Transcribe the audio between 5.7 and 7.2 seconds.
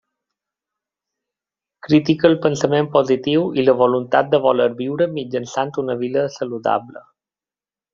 una vida saludable.